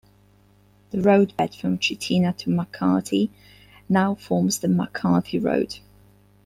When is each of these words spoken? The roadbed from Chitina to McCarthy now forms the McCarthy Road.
The 0.89 0.99
roadbed 0.99 1.53
from 1.53 1.77
Chitina 1.77 2.35
to 2.37 2.49
McCarthy 2.49 3.29
now 3.87 4.15
forms 4.15 4.57
the 4.57 4.67
McCarthy 4.67 5.37
Road. 5.37 5.75